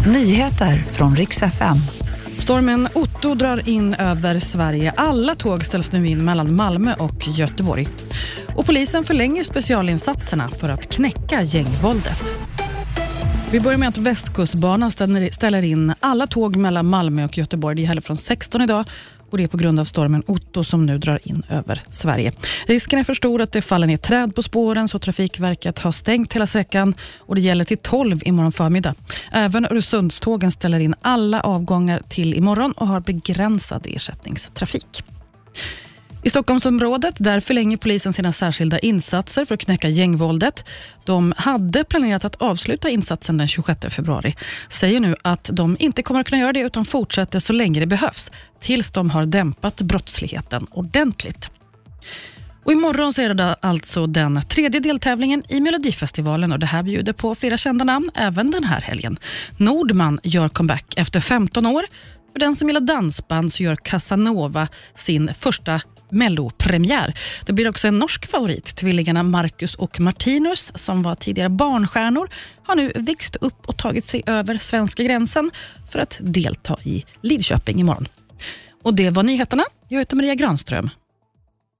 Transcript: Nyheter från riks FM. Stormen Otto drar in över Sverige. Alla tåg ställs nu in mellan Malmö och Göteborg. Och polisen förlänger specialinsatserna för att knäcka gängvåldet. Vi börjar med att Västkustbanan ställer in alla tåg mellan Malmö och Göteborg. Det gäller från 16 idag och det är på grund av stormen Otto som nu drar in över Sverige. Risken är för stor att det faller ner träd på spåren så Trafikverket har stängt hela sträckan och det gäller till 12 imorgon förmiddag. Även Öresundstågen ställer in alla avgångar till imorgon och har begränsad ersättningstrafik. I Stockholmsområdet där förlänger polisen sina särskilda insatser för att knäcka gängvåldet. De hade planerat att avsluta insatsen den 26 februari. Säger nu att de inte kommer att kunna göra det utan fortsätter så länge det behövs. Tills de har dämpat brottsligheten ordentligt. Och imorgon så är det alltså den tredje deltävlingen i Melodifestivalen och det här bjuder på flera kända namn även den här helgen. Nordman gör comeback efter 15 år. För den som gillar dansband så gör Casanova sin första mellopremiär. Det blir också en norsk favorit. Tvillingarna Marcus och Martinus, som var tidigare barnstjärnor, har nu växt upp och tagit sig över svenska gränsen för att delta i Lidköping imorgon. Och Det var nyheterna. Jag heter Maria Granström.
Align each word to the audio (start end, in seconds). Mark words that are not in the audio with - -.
Nyheter 0.00 0.76
från 0.76 1.16
riks 1.16 1.42
FM. 1.42 1.76
Stormen 2.38 2.88
Otto 2.94 3.34
drar 3.34 3.68
in 3.68 3.94
över 3.94 4.38
Sverige. 4.38 4.92
Alla 4.96 5.34
tåg 5.34 5.64
ställs 5.64 5.92
nu 5.92 6.08
in 6.08 6.24
mellan 6.24 6.54
Malmö 6.54 6.94
och 6.98 7.28
Göteborg. 7.28 7.88
Och 8.56 8.66
polisen 8.66 9.04
förlänger 9.04 9.44
specialinsatserna 9.44 10.48
för 10.48 10.68
att 10.68 10.90
knäcka 10.92 11.42
gängvåldet. 11.42 12.32
Vi 13.52 13.60
börjar 13.60 13.78
med 13.78 13.88
att 13.88 13.98
Västkustbanan 13.98 14.90
ställer 15.30 15.64
in 15.64 15.94
alla 16.00 16.26
tåg 16.26 16.56
mellan 16.56 16.86
Malmö 16.86 17.24
och 17.24 17.38
Göteborg. 17.38 17.76
Det 17.76 17.82
gäller 17.82 18.00
från 18.00 18.18
16 18.18 18.60
idag 18.60 18.84
och 19.30 19.38
det 19.38 19.44
är 19.44 19.48
på 19.48 19.56
grund 19.56 19.80
av 19.80 19.84
stormen 19.84 20.22
Otto 20.26 20.64
som 20.64 20.86
nu 20.86 20.98
drar 20.98 21.20
in 21.22 21.42
över 21.48 21.82
Sverige. 21.90 22.32
Risken 22.66 22.98
är 22.98 23.04
för 23.04 23.14
stor 23.14 23.40
att 23.42 23.52
det 23.52 23.62
faller 23.62 23.86
ner 23.86 23.96
träd 23.96 24.34
på 24.34 24.42
spåren 24.42 24.88
så 24.88 24.98
Trafikverket 24.98 25.78
har 25.78 25.92
stängt 25.92 26.32
hela 26.34 26.46
sträckan 26.46 26.94
och 27.18 27.34
det 27.34 27.40
gäller 27.40 27.64
till 27.64 27.78
12 27.78 28.20
imorgon 28.24 28.52
förmiddag. 28.52 28.94
Även 29.32 29.64
Öresundstågen 29.64 30.52
ställer 30.52 30.80
in 30.80 30.94
alla 31.00 31.40
avgångar 31.40 32.02
till 32.08 32.34
imorgon 32.34 32.72
och 32.72 32.86
har 32.86 33.00
begränsad 33.00 33.86
ersättningstrafik. 33.88 35.13
I 36.24 36.30
Stockholmsområdet 36.30 37.14
där 37.18 37.40
förlänger 37.40 37.76
polisen 37.76 38.12
sina 38.12 38.32
särskilda 38.32 38.78
insatser 38.78 39.44
för 39.44 39.54
att 39.54 39.60
knäcka 39.60 39.88
gängvåldet. 39.88 40.64
De 41.04 41.34
hade 41.36 41.84
planerat 41.84 42.24
att 42.24 42.34
avsluta 42.34 42.90
insatsen 42.90 43.36
den 43.36 43.48
26 43.48 43.80
februari. 43.94 44.34
Säger 44.68 45.00
nu 45.00 45.16
att 45.22 45.50
de 45.52 45.76
inte 45.78 46.02
kommer 46.02 46.20
att 46.20 46.26
kunna 46.26 46.40
göra 46.40 46.52
det 46.52 46.60
utan 46.60 46.84
fortsätter 46.84 47.38
så 47.38 47.52
länge 47.52 47.80
det 47.80 47.86
behövs. 47.86 48.30
Tills 48.60 48.90
de 48.90 49.10
har 49.10 49.26
dämpat 49.26 49.82
brottsligheten 49.82 50.66
ordentligt. 50.70 51.50
Och 52.64 52.72
imorgon 52.72 53.12
så 53.12 53.22
är 53.22 53.34
det 53.34 53.56
alltså 53.60 54.06
den 54.06 54.42
tredje 54.48 54.80
deltävlingen 54.80 55.42
i 55.48 55.60
Melodifestivalen 55.60 56.52
och 56.52 56.58
det 56.58 56.66
här 56.66 56.82
bjuder 56.82 57.12
på 57.12 57.34
flera 57.34 57.56
kända 57.56 57.84
namn 57.84 58.10
även 58.14 58.50
den 58.50 58.64
här 58.64 58.80
helgen. 58.80 59.16
Nordman 59.56 60.20
gör 60.22 60.48
comeback 60.48 60.94
efter 60.96 61.20
15 61.20 61.66
år. 61.66 61.84
För 62.32 62.38
den 62.38 62.56
som 62.56 62.68
gillar 62.68 62.80
dansband 62.80 63.52
så 63.52 63.62
gör 63.62 63.76
Casanova 63.76 64.68
sin 64.94 65.34
första 65.34 65.80
mellopremiär. 66.14 67.14
Det 67.46 67.52
blir 67.52 67.68
också 67.68 67.88
en 67.88 67.98
norsk 67.98 68.26
favorit. 68.30 68.64
Tvillingarna 68.76 69.22
Marcus 69.22 69.74
och 69.74 70.00
Martinus, 70.00 70.72
som 70.74 71.02
var 71.02 71.14
tidigare 71.14 71.48
barnstjärnor, 71.48 72.28
har 72.62 72.74
nu 72.74 72.92
växt 72.94 73.36
upp 73.40 73.68
och 73.68 73.76
tagit 73.78 74.04
sig 74.04 74.22
över 74.26 74.58
svenska 74.58 75.02
gränsen 75.02 75.50
för 75.90 75.98
att 75.98 76.18
delta 76.22 76.76
i 76.82 77.04
Lidköping 77.20 77.80
imorgon. 77.80 78.08
Och 78.82 78.94
Det 78.94 79.10
var 79.10 79.22
nyheterna. 79.22 79.64
Jag 79.88 79.98
heter 79.98 80.16
Maria 80.16 80.34
Granström. 80.34 80.90